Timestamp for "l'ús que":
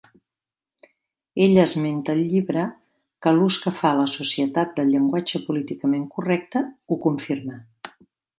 3.35-3.75